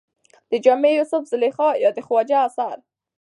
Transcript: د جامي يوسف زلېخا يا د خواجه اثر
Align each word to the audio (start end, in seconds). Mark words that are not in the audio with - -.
د 0.49 0.53
جامي 0.65 0.91
يوسف 0.99 1.23
زلېخا 1.31 1.69
يا 1.83 1.89
د 1.95 1.99
خواجه 2.07 2.37
اثر 2.47 2.77